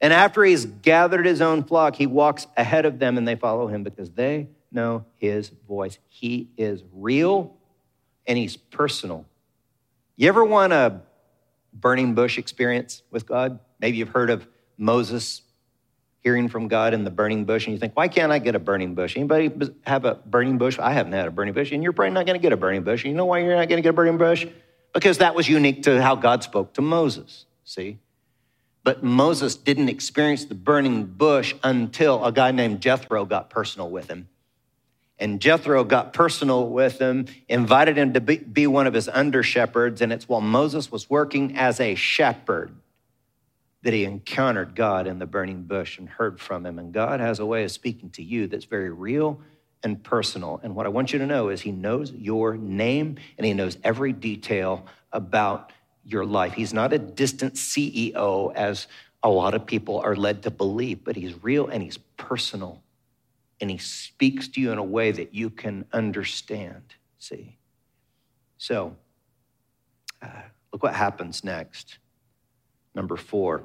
[0.00, 3.66] and after he's gathered his own flock, he walks ahead of them and they follow
[3.66, 5.98] him because they know his voice.
[6.08, 7.54] He is real
[8.26, 9.26] and he's personal.
[10.16, 11.00] You ever want a
[11.72, 13.58] burning bush experience with God?
[13.80, 15.42] Maybe you've heard of Moses
[16.22, 18.58] hearing from God in the burning bush and you think, why can't I get a
[18.58, 19.16] burning bush?
[19.16, 19.50] Anybody
[19.86, 20.78] have a burning bush?
[20.78, 22.82] I haven't had a burning bush and you're probably not going to get a burning
[22.82, 23.04] bush.
[23.04, 24.46] And you know why you're not going to get a burning bush?
[24.92, 27.46] Because that was unique to how God spoke to Moses.
[27.64, 27.98] See?
[28.82, 34.08] But Moses didn't experience the burning bush until a guy named Jethro got personal with
[34.08, 34.28] him.
[35.20, 39.42] And Jethro got personal with him, invited him to be, be one of his under
[39.42, 40.00] shepherds.
[40.00, 42.74] And it's while Moses was working as a shepherd
[43.82, 46.78] that he encountered God in the burning bush and heard from him.
[46.78, 49.40] And God has a way of speaking to you that's very real
[49.82, 50.58] and personal.
[50.62, 53.76] And what I want you to know is he knows your name and he knows
[53.84, 55.72] every detail about
[56.04, 56.54] your life.
[56.54, 58.86] He's not a distant CEO as
[59.22, 62.82] a lot of people are led to believe, but he's real and he's personal.
[63.60, 66.94] And he speaks to you in a way that you can understand.
[67.18, 67.58] See?
[68.58, 68.96] So,
[70.22, 70.28] uh,
[70.72, 71.98] look what happens next.
[72.94, 73.64] Number four.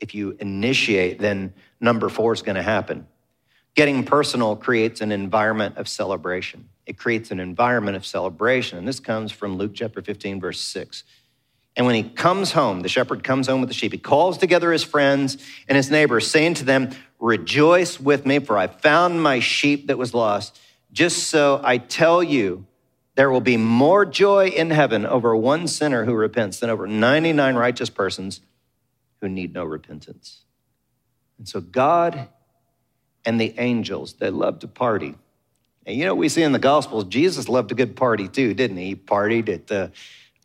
[0.00, 3.06] If you initiate, then number four is going to happen.
[3.74, 6.68] Getting personal creates an environment of celebration.
[6.86, 8.78] It creates an environment of celebration.
[8.78, 11.04] And this comes from Luke chapter 15, verse 6.
[11.78, 14.72] And when he comes home, the shepherd comes home with the sheep, he calls together
[14.72, 15.38] his friends
[15.68, 19.96] and his neighbors, saying to them, Rejoice with me, for I found my sheep that
[19.96, 20.58] was lost.
[20.92, 22.66] Just so I tell you,
[23.14, 27.54] there will be more joy in heaven over one sinner who repents than over 99
[27.54, 28.40] righteous persons
[29.20, 30.42] who need no repentance.
[31.38, 32.28] And so God
[33.24, 35.14] and the angels, they love to party.
[35.86, 38.76] And you know, we see in the Gospels, Jesus loved a good party too, didn't
[38.76, 38.86] he?
[38.86, 39.92] He partied at the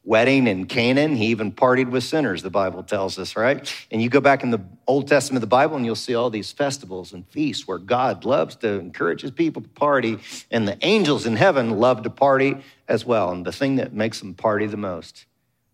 [0.06, 1.16] wedding in Canaan.
[1.16, 3.74] He even partied with sinners, the Bible tells us, right?
[3.89, 6.30] And you go back in the Old Testament of the Bible and you'll see all
[6.30, 10.20] these festivals and feasts where God loves to encourage his people to party,
[10.52, 13.32] and the angels in heaven love to party as well.
[13.32, 15.26] And the thing that makes them party the most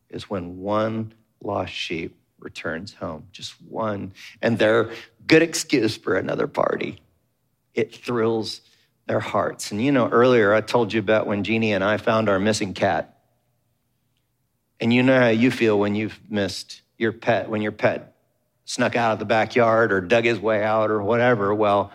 [0.10, 4.92] is when one lost sheep returns home, just one, and they're
[5.28, 7.02] good excuse for another party.
[7.74, 8.62] It thrills
[9.08, 9.72] their hearts.
[9.72, 12.74] And you know, earlier I told you about when Jeannie and I found our missing
[12.74, 13.19] cat.
[14.80, 18.16] And you know how you feel when you've missed your pet, when your pet
[18.66, 21.54] snuck out of the backyard or dug his way out or whatever.
[21.54, 21.92] Well,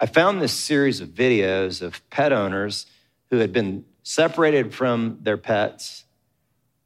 [0.00, 2.86] I found this series of videos of pet owners
[3.30, 6.04] who had been separated from their pets.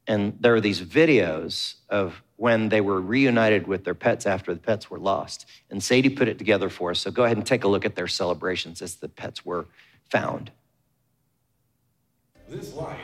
[0.07, 4.59] And there are these videos of when they were reunited with their pets after the
[4.59, 5.45] pets were lost.
[5.69, 6.99] And Sadie put it together for us.
[6.99, 9.67] So go ahead and take a look at their celebrations as the pets were
[10.09, 10.51] found.
[12.47, 12.99] This lion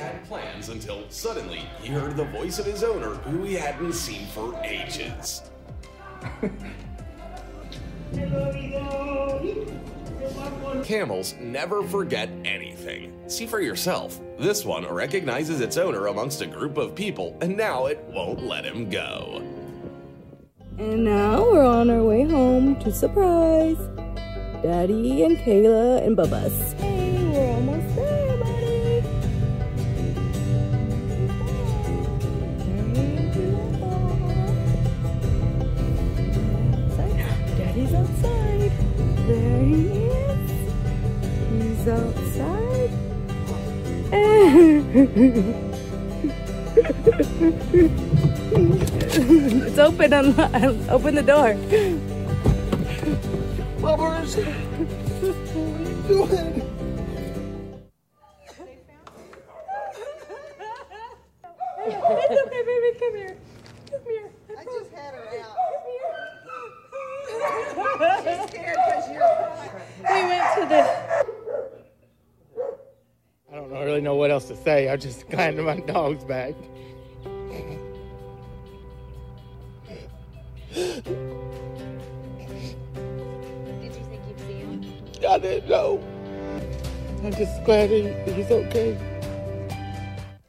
[0.00, 4.26] had plans until suddenly he heard the voice of his owner, who he hadn't seen
[4.28, 5.42] for ages.
[10.84, 13.12] Camels never forget anything.
[13.28, 14.18] See for yourself.
[14.38, 18.64] This one recognizes its owner amongst a group of people, and now it won't let
[18.64, 19.42] him go.
[20.78, 23.76] And now we're on our way home to surprise
[24.62, 26.99] Daddy and Kayla and Bubba's.
[49.22, 50.12] It's open.
[50.12, 51.54] Un- open the door.
[53.80, 56.69] Bubbers, what are you doing?
[74.90, 75.20] What else to say.
[75.20, 76.54] I'm just glad that my dog's back.
[80.72, 81.06] Did
[83.84, 84.84] you think you'd see him?
[85.28, 86.02] I didn't know.
[87.22, 88.98] I'm just glad he, he's okay.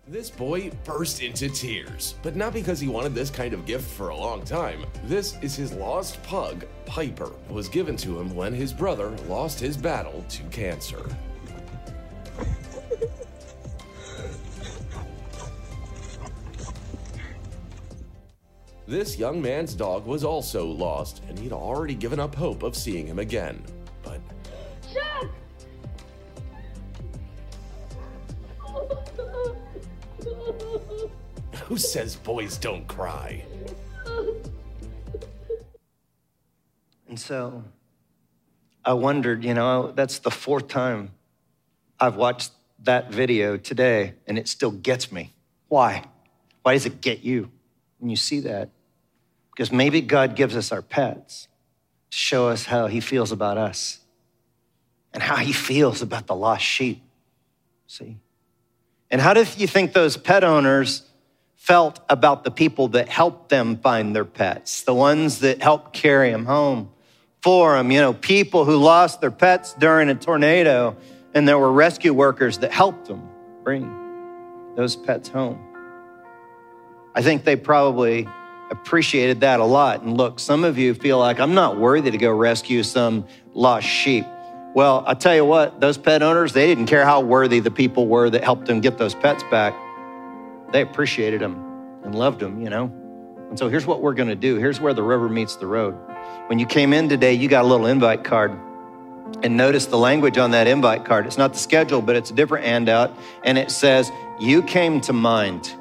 [0.08, 4.10] This boy burst into tears, but not because he wanted this kind of gift for
[4.10, 4.86] a long time.
[5.06, 9.78] This is his lost pug, Piper, was given to him when his brother lost his
[9.78, 11.06] battle to cancer.
[18.92, 23.08] This young man's dog was also lost, and he'd already given up hope of seeing
[23.08, 23.64] him again.
[24.04, 24.20] But
[31.64, 33.46] who says boys don't cry?
[37.08, 37.64] And so
[38.84, 41.12] I wondered, you know, that's the fourth time
[41.98, 42.52] I've watched
[42.84, 45.32] that video today, and it still gets me.
[45.70, 46.04] Why?
[46.64, 47.50] Why does it get you
[47.98, 48.70] when you see that?
[49.52, 51.48] Because maybe God gives us our pets
[52.10, 54.00] to show us how he feels about us
[55.14, 57.02] and how he feels about the lost sheep.
[57.88, 58.18] See?
[59.10, 61.04] And how do you think those pet owners
[61.58, 66.32] felt about the people that helped them find their pets, the ones that helped carry
[66.32, 66.90] them home
[67.42, 67.92] for them?
[67.92, 70.96] You know, people who lost their pets during a tornado,
[71.34, 73.28] and there were rescue workers that helped them
[73.64, 75.60] bring those pets home.
[77.14, 78.30] I think they probably
[78.72, 80.02] appreciated that a lot.
[80.02, 83.86] And look, some of you feel like I'm not worthy to go rescue some lost
[83.86, 84.26] sheep.
[84.74, 88.08] Well, I tell you what, those pet owners, they didn't care how worthy the people
[88.08, 89.76] were that helped them get those pets back.
[90.72, 91.56] They appreciated them
[92.06, 92.86] and loved them, you know.
[93.50, 94.56] And so here's what we're going to do.
[94.56, 95.94] Here's where the rubber meets the road.
[96.48, 98.58] When you came in today, you got a little invite card.
[99.44, 101.26] And notice the language on that invite card.
[101.26, 103.14] It's not the schedule, but it's a different handout.
[103.44, 105.74] And it says, You came to mind.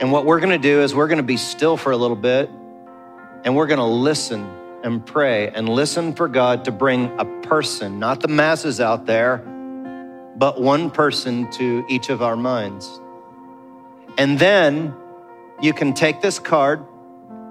[0.00, 2.16] And what we're going to do is we're going to be still for a little
[2.16, 2.50] bit
[3.44, 4.46] and we're going to listen
[4.82, 9.38] and pray and listen for God to bring a person, not the masses out there,
[10.36, 13.00] but one person to each of our minds.
[14.18, 14.94] And then
[15.62, 16.84] you can take this card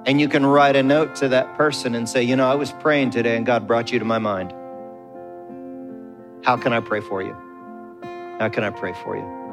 [0.06, 2.72] and you can write a note to that person and say, You know, I was
[2.72, 4.54] praying today and God brought you to my mind.
[6.46, 7.36] How can I pray for you?
[8.40, 9.45] How can I pray for you?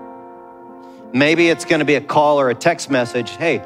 [1.14, 3.30] Maybe it's going to be a call or a text message.
[3.30, 3.58] Hey,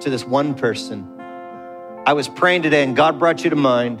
[0.00, 1.06] to this one person.
[2.06, 4.00] I was praying today and God brought you to mind.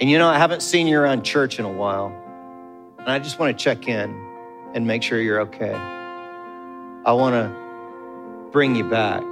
[0.00, 2.12] And you know, I haven't seen you around church in a while.
[2.98, 4.10] And I just want to check in
[4.74, 5.72] and make sure you're okay.
[5.72, 9.22] I want to bring you back.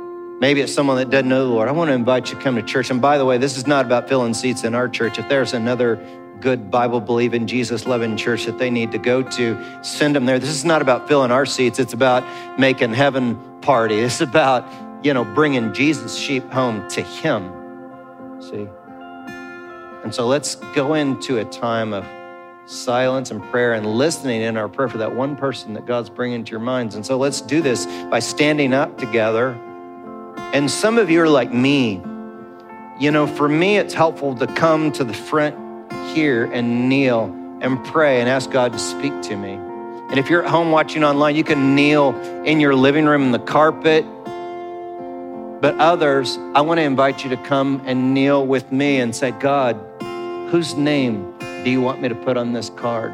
[0.40, 1.68] Maybe it's someone that doesn't know the Lord.
[1.68, 2.90] I want to invite you to come to church.
[2.90, 5.18] And by the way, this is not about filling seats in our church.
[5.18, 5.96] If there's another
[6.41, 10.39] good Bible believing, Jesus loving church that they need to go to, send them there.
[10.39, 11.78] This is not about filling our seats.
[11.78, 12.24] It's about
[12.59, 14.01] making heaven party.
[14.09, 14.66] It's about,
[15.05, 17.53] you know, bringing Jesus' sheep home to Him.
[18.41, 18.68] See?
[20.05, 22.07] And so let's go into a time of
[22.66, 26.45] silence and prayer and listening in our prayer for that one person that God's bringing
[26.45, 26.95] to your minds.
[26.95, 29.51] And so let's do this by standing up together.
[30.53, 32.03] And some of you are like me.
[33.01, 35.68] You know, for me, it's helpful to come to the front
[36.19, 37.27] here and kneel
[37.61, 39.53] and pray and ask God to speak to me.
[39.53, 42.12] And if you're at home watching online, you can kneel
[42.45, 44.05] in your living room in the carpet.
[45.62, 49.31] But others, I want to invite you to come and kneel with me and say,
[49.31, 49.77] God,
[50.51, 53.12] whose name do you want me to put on this card?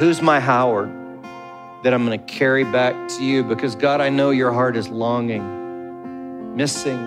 [0.00, 0.88] Who's my Howard
[1.84, 3.44] that I'm going to carry back to you?
[3.44, 7.00] Because God, I know your heart is longing, missing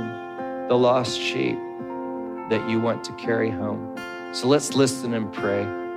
[0.69, 1.57] the lost sheep
[2.49, 3.90] that you want to carry home.
[4.33, 5.90] So let's listen and pray.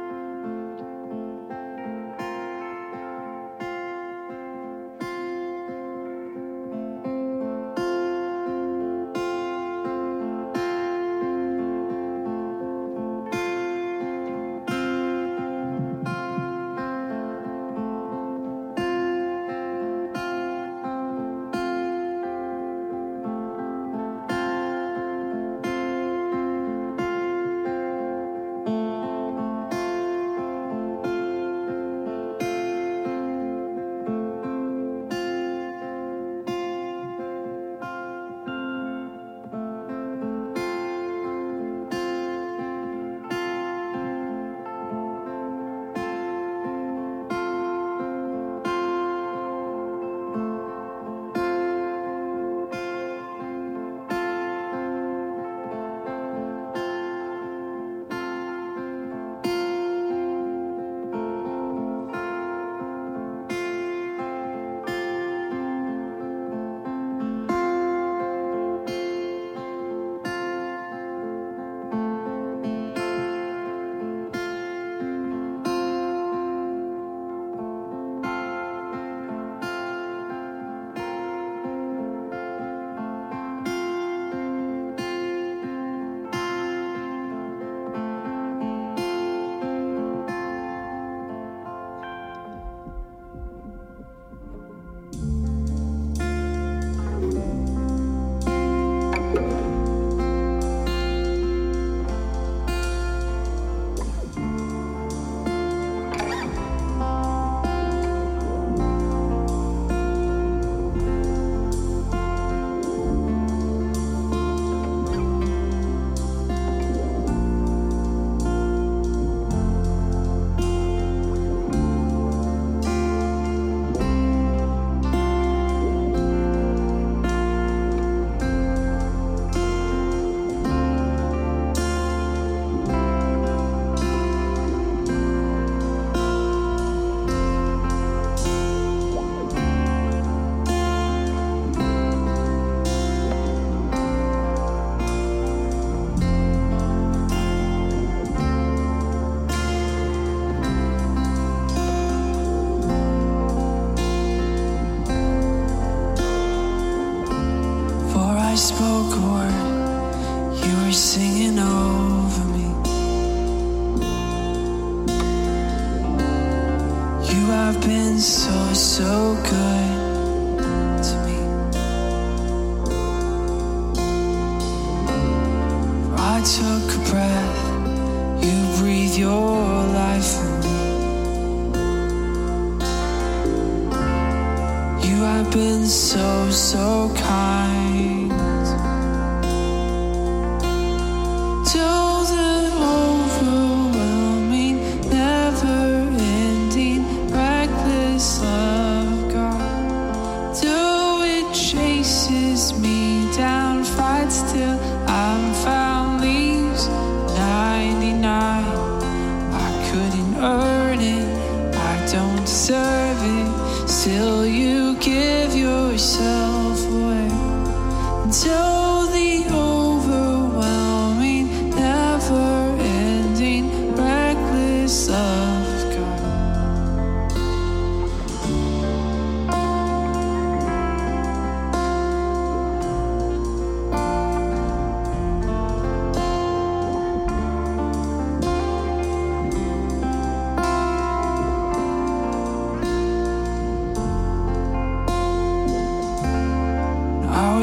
[169.01, 169.74] Love God.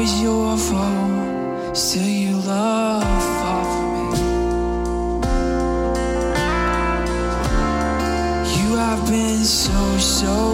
[0.02, 1.76] always your fault.
[1.76, 3.02] Still, you love
[3.38, 4.18] far from me.
[8.58, 10.51] You have been so, so.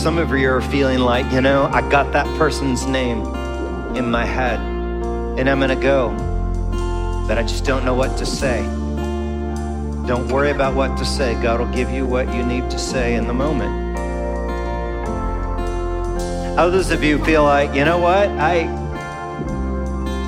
[0.00, 3.18] Some of you are feeling like, you know, I got that person's name
[3.94, 6.08] in my head and I'm going to go,
[7.28, 8.62] but I just don't know what to say.
[10.06, 11.34] Don't worry about what to say.
[11.42, 13.98] God will give you what you need to say in the moment.
[16.58, 18.30] Others of you feel like, you know what?
[18.30, 18.62] I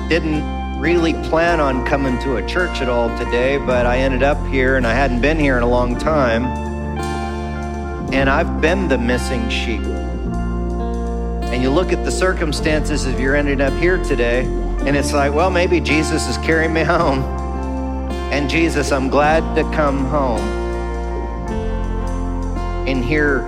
[0.07, 4.45] didn't really plan on coming to a church at all today, but I ended up
[4.49, 6.62] here and I hadn't been here in a long time.
[8.13, 9.81] And I've been the missing sheep.
[9.81, 15.33] And you look at the circumstances of you're ending up here today, and it's like,
[15.33, 17.23] well, maybe Jesus is carrying me home.
[18.31, 20.41] And Jesus, I'm glad to come home
[22.87, 23.41] and hear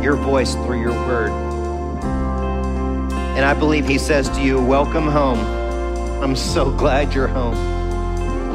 [0.00, 1.30] your voice through your word.
[3.36, 5.40] And I believe he says to you, Welcome home.
[6.22, 7.56] I'm so glad you're home.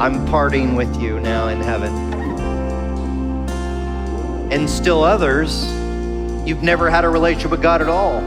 [0.00, 2.17] I'm parting with you now in heaven.
[4.50, 5.66] And still others,
[6.46, 8.18] you've never had a relationship with God at all.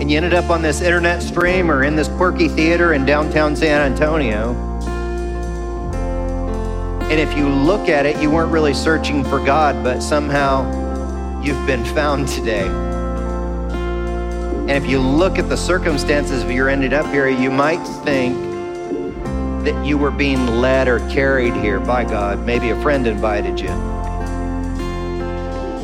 [0.00, 3.56] And you ended up on this internet stream or in this quirky theater in downtown
[3.56, 4.54] San Antonio.
[7.10, 11.66] And if you look at it, you weren't really searching for God, but somehow you've
[11.66, 12.68] been found today.
[14.70, 18.36] And if you look at the circumstances of your ended up here, you might think
[19.64, 22.46] that you were being led or carried here by God.
[22.46, 23.89] Maybe a friend invited you.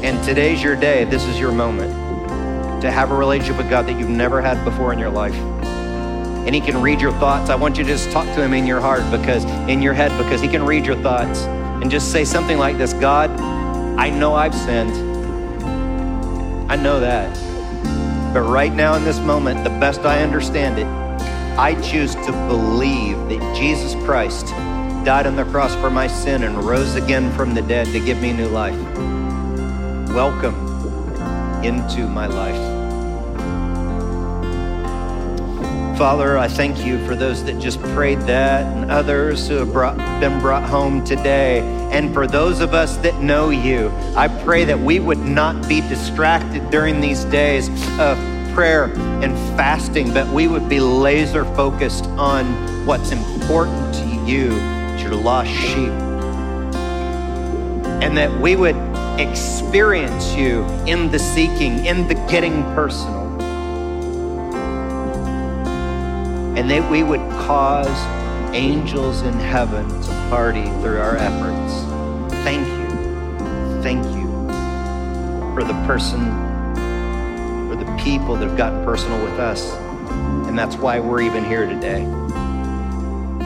[0.03, 1.05] And today's your day.
[1.05, 1.91] This is your moment
[2.83, 5.35] to have a relationship with God that you've never had before in your life.
[5.35, 7.49] And He can read your thoughts.
[7.49, 10.17] I want you to just talk to Him in your heart because, in your head,
[10.23, 11.41] because He can read your thoughts.
[11.41, 13.31] And just say something like this God,
[13.99, 14.93] I know I've sinned.
[16.71, 17.35] I know that.
[18.35, 20.87] But right now, in this moment, the best I understand it,
[21.59, 24.47] I choose to believe that Jesus Christ
[25.07, 28.21] died on the cross for my sin and rose again from the dead to give
[28.21, 28.77] me new life.
[30.17, 30.55] Welcome
[31.63, 32.57] into my life.
[35.99, 39.99] Father, I thank you for those that just prayed that and others who have brought,
[40.19, 41.61] been brought home today.
[41.93, 45.83] And for those of us that know you, I pray that we would not be
[45.83, 48.17] distracted during these days of
[48.55, 48.85] prayer
[49.23, 54.55] and fasting, but we would be laser focused on what's important to you,
[54.97, 55.93] your lost sheep.
[58.01, 63.27] And that we would experience you in the seeking, in the getting personal.
[66.57, 67.87] and that we would cause
[68.55, 71.75] angels in heaven to party through our efforts.
[72.43, 73.83] Thank you.
[73.83, 74.27] Thank you
[75.55, 76.19] for the person,
[77.69, 79.71] for the people that have gotten personal with us.
[80.49, 82.05] And that's why we're even here today,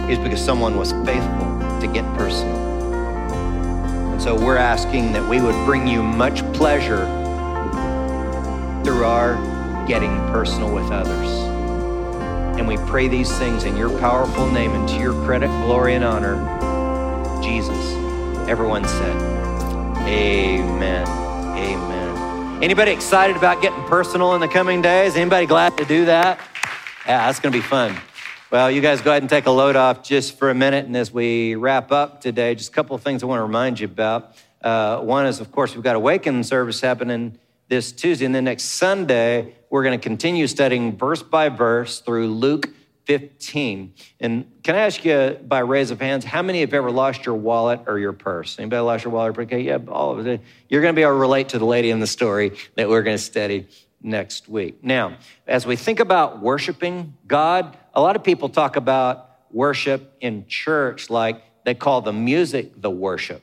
[0.08, 2.59] is because someone was faithful to get personal.
[4.20, 7.06] So we're asking that we would bring you much pleasure
[8.84, 11.26] through our getting personal with others.
[12.58, 16.04] And we pray these things in your powerful name and to your credit, glory, and
[16.04, 16.36] honor,
[17.42, 17.74] Jesus.
[18.46, 19.16] Everyone said,
[20.06, 21.08] Amen.
[21.56, 22.62] Amen.
[22.62, 25.16] Anybody excited about getting personal in the coming days?
[25.16, 26.38] Anybody glad to do that?
[27.06, 27.96] Yeah, that's going to be fun.
[28.50, 30.84] Well, you guys go ahead and take a load off just for a minute.
[30.84, 33.78] And as we wrap up today, just a couple of things I want to remind
[33.78, 34.34] you about.
[34.60, 37.38] Uh, one is, of course, we've got Awaken service happening
[37.68, 38.24] this Tuesday.
[38.24, 42.70] And then next Sunday, we're going to continue studying verse by verse through Luke
[43.04, 43.94] 15.
[44.18, 47.36] And can I ask you by raise of hands, how many have ever lost your
[47.36, 48.58] wallet or your purse?
[48.58, 49.38] Anybody lost your wallet?
[49.38, 50.40] Okay, yeah, all of it.
[50.68, 53.04] You're going to be able to relate to the lady in the story that we're
[53.04, 53.68] going to study
[54.02, 54.82] next week.
[54.82, 60.46] Now, as we think about worshiping God, a lot of people talk about worship in
[60.46, 63.42] church like they call the music the worship,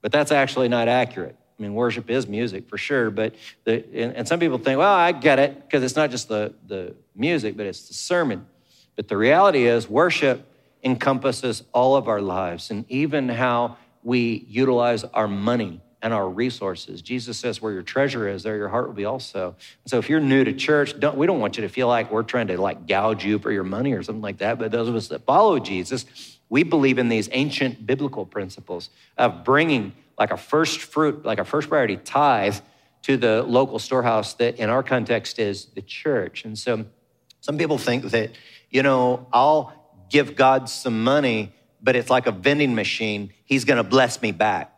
[0.00, 1.36] but that's actually not accurate.
[1.58, 3.34] I mean, worship is music for sure, but
[3.64, 6.54] the, and, and some people think, well, I get it because it's not just the,
[6.66, 8.46] the music, but it's the sermon.
[8.96, 10.46] But the reality is, worship
[10.82, 17.00] encompasses all of our lives and even how we utilize our money and our resources.
[17.00, 19.54] Jesus says, where your treasure is, there your heart will be also.
[19.86, 22.24] So if you're new to church, don't, we don't want you to feel like we're
[22.24, 24.58] trying to like gouge you for your money or something like that.
[24.58, 26.04] But those of us that follow Jesus,
[26.48, 31.44] we believe in these ancient biblical principles of bringing like a first fruit, like a
[31.44, 32.56] first priority tithe
[33.02, 36.44] to the local storehouse that in our context is the church.
[36.44, 36.84] And so
[37.40, 38.32] some people think that
[38.72, 39.72] you know, I'll
[40.10, 43.32] give God some money, but it's like a vending machine.
[43.44, 44.71] He's going to bless me back.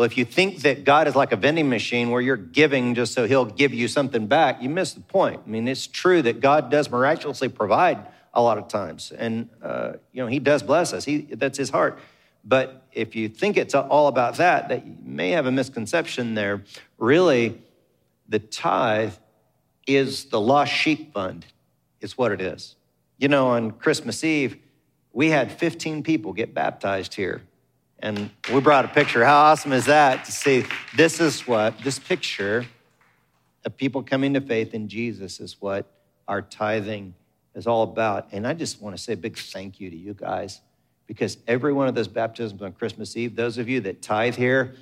[0.00, 3.12] Well, if you think that God is like a vending machine where you're giving just
[3.12, 5.42] so he'll give you something back, you miss the point.
[5.46, 9.12] I mean, it's true that God does miraculously provide a lot of times.
[9.12, 11.04] And, uh, you know, he does bless us.
[11.04, 11.98] He, that's his heart.
[12.42, 16.62] But if you think it's all about that, that you may have a misconception there.
[16.96, 17.60] Really,
[18.26, 19.12] the tithe
[19.86, 21.44] is the lost sheep fund,
[22.00, 22.74] it's what it is.
[23.18, 24.56] You know, on Christmas Eve,
[25.12, 27.42] we had 15 people get baptized here.
[28.02, 29.24] And we brought a picture.
[29.24, 30.64] How awesome is that to see?
[30.96, 32.66] This is what, this picture
[33.64, 35.86] of people coming to faith in Jesus is what
[36.26, 37.14] our tithing
[37.54, 38.28] is all about.
[38.32, 40.60] And I just want to say a big thank you to you guys
[41.06, 44.74] because every one of those baptisms on Christmas Eve, those of you that tithe here,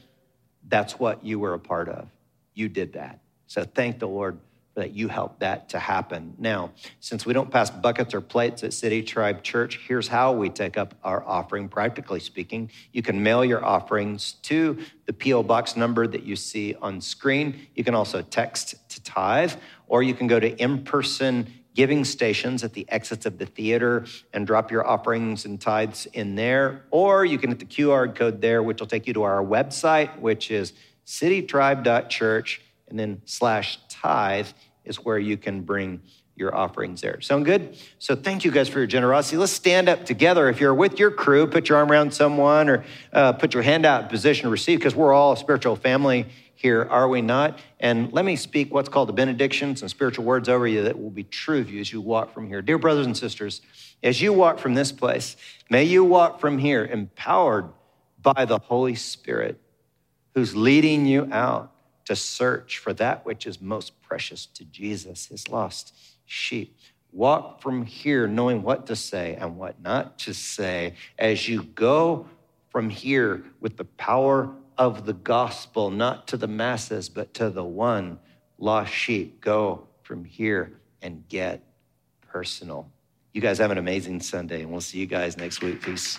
[0.68, 2.08] that's what you were a part of.
[2.54, 3.20] You did that.
[3.46, 4.38] So thank the Lord
[4.78, 6.34] that you help that to happen.
[6.38, 6.70] Now,
[7.00, 10.78] since we don't pass buckets or plates at City Tribe Church, here's how we take
[10.78, 12.70] up our offering, practically speaking.
[12.92, 15.42] You can mail your offerings to the P.O.
[15.42, 17.66] Box number that you see on screen.
[17.74, 19.52] You can also text to tithe,
[19.88, 24.04] or you can go to in person giving stations at the exits of the theater
[24.32, 26.84] and drop your offerings and tithes in there.
[26.90, 30.18] Or you can hit the QR code there, which will take you to our website,
[30.20, 30.72] which is
[31.06, 34.48] citytribe.church and then slash tithe
[34.88, 36.00] is where you can bring
[36.38, 37.20] your offerings there.
[37.20, 37.76] Sound good?
[37.98, 39.36] So thank you guys for your generosity.
[39.36, 40.48] Let's stand up together.
[40.48, 43.84] If you're with your crew, put your arm around someone or uh, put your hand
[43.84, 47.58] out in position to receive because we're all a spiritual family here, are we not?
[47.78, 51.10] And let me speak what's called the benediction, some spiritual words over you that will
[51.10, 52.62] be true of you as you walk from here.
[52.62, 53.60] Dear brothers and sisters,
[54.02, 55.36] as you walk from this place,
[55.70, 57.68] may you walk from here empowered
[58.20, 59.60] by the Holy Spirit
[60.34, 61.72] who's leading you out
[62.08, 65.94] to search for that which is most precious to Jesus, his lost
[66.24, 66.74] sheep.
[67.12, 72.26] Walk from here knowing what to say and what not to say as you go
[72.70, 77.62] from here with the power of the gospel, not to the masses, but to the
[77.62, 78.18] one
[78.56, 79.42] lost sheep.
[79.42, 81.62] Go from here and get
[82.26, 82.90] personal.
[83.34, 85.82] You guys have an amazing Sunday, and we'll see you guys next week.
[85.82, 86.18] Peace.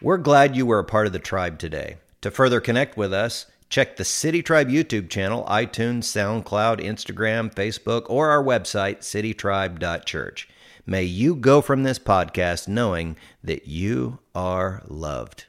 [0.00, 1.98] We're glad you were a part of the tribe today.
[2.22, 8.04] To further connect with us, check the City Tribe YouTube channel, iTunes, SoundCloud, Instagram, Facebook,
[8.08, 10.48] or our website, citytribe.church.
[10.84, 15.46] May you go from this podcast knowing that you are loved.